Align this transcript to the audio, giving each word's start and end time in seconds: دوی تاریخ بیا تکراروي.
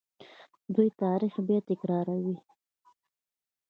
دوی 0.75 0.89
تاریخ 1.01 1.33
بیا 1.47 1.59
تکراروي. 1.69 2.37